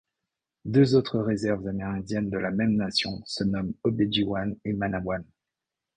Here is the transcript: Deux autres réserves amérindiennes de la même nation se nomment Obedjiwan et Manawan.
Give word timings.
Deux 0.65 0.95
autres 0.95 1.19
réserves 1.19 1.67
amérindiennes 1.67 2.31
de 2.31 2.37
la 2.39 2.49
même 2.49 2.75
nation 2.75 3.21
se 3.27 3.43
nomment 3.43 3.75
Obedjiwan 3.83 4.57
et 4.65 4.73
Manawan. 4.73 5.23